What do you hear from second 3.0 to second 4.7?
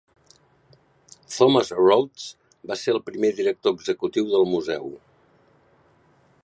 primer director executiu del